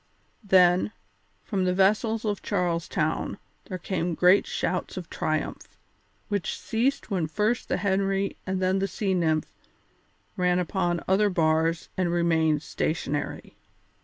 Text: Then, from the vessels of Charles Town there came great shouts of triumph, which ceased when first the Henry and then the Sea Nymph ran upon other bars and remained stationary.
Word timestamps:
Then, 0.43 0.93
from 1.43 1.63
the 1.63 1.75
vessels 1.75 2.25
of 2.25 2.41
Charles 2.41 2.87
Town 2.87 3.37
there 3.65 3.77
came 3.77 4.15
great 4.15 4.47
shouts 4.47 4.97
of 4.97 5.11
triumph, 5.11 5.77
which 6.27 6.57
ceased 6.59 7.11
when 7.11 7.27
first 7.27 7.69
the 7.69 7.77
Henry 7.77 8.35
and 8.47 8.59
then 8.59 8.79
the 8.79 8.87
Sea 8.87 9.13
Nymph 9.13 9.53
ran 10.35 10.57
upon 10.57 11.03
other 11.07 11.29
bars 11.29 11.89
and 11.97 12.11
remained 12.11 12.63
stationary. 12.63 13.55